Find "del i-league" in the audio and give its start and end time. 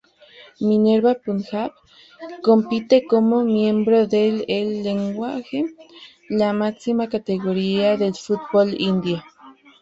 4.07-5.75